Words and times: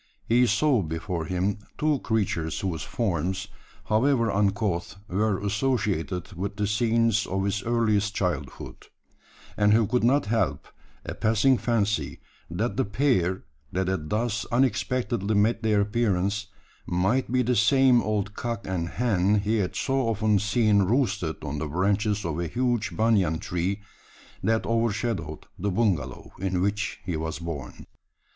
He 0.27 0.47
saw 0.47 0.81
before 0.81 1.25
him 1.25 1.59
two 1.77 1.99
creatures 1.99 2.61
whose 2.61 2.81
forms, 2.81 3.47
however 3.85 4.31
uncouth, 4.31 4.95
were 5.07 5.37
associated 5.37 6.33
with 6.33 6.55
the 6.55 6.65
scenes 6.65 7.27
of 7.27 7.43
his 7.43 7.61
earliest 7.61 8.15
childhood; 8.15 8.87
and 9.55 9.73
he 9.75 9.85
could 9.85 10.03
not 10.03 10.25
help 10.25 10.67
a 11.05 11.13
passing 11.13 11.59
fancy, 11.59 12.19
that 12.49 12.77
the 12.77 12.83
pair, 12.83 13.43
that 13.71 13.87
had 13.87 14.09
thus 14.09 14.43
unexpectedly 14.51 15.35
made 15.35 15.61
their 15.61 15.81
appearance, 15.81 16.47
might 16.87 17.31
be 17.31 17.43
the 17.43 17.55
same 17.55 18.01
old 18.01 18.33
cock 18.33 18.65
and 18.65 18.89
hen 18.89 19.35
he 19.41 19.57
had 19.57 19.75
so 19.75 20.07
often 20.07 20.39
seen 20.39 20.81
roosted 20.81 21.43
on 21.43 21.59
the 21.59 21.67
branches 21.67 22.25
of 22.25 22.39
a 22.39 22.47
huge 22.47 22.97
banyan 22.97 23.37
tree, 23.37 23.83
that 24.41 24.65
overshadowed 24.65 25.45
the 25.59 25.69
bungalow 25.69 26.31
in 26.39 26.59
which 26.59 26.99
he 27.05 27.15
was 27.15 27.37
born. 27.37 27.85